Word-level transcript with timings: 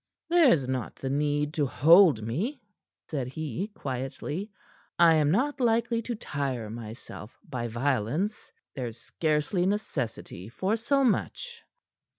"There's 0.31 0.67
not 0.67 0.95
the 0.95 1.11
need 1.11 1.53
to 1.53 1.67
hold 1.67 2.23
me," 2.23 2.59
said 3.11 3.27
he 3.27 3.67
quietly. 3.67 4.49
"I 4.97 5.13
am 5.13 5.29
not 5.29 5.59
likely 5.61 6.01
to 6.01 6.15
tire 6.15 6.71
myself 6.71 7.37
by 7.47 7.67
violence. 7.67 8.51
There's 8.73 8.97
scarcely 8.99 9.67
necessity 9.67 10.49
for 10.49 10.75
so 10.75 11.03
much." 11.03 11.61